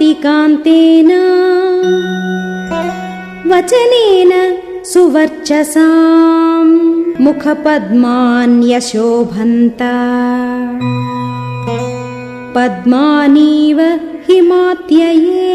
न्तेन 0.00 1.10
वचनेन 3.46 4.56
सुवर्चसाम्। 4.84 7.02
मुखपद्मान्यशोभन्त। 7.20 9.82
पद्मानीव 12.56 14.00
हिमात्यये। 14.28 15.51